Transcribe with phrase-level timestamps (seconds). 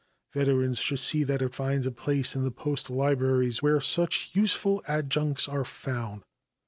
[0.33, 4.81] Veterans should see that it finds a place in the post libraries, where such useful
[4.87, 6.23] adjuncts are found.